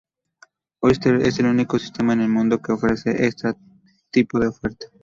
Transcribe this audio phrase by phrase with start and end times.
[0.79, 3.55] Oyster es el único sistema en el mundo que ofrece esta
[4.09, 4.87] tipo de oferta.